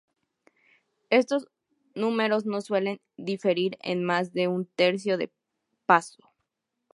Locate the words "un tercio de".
4.47-5.31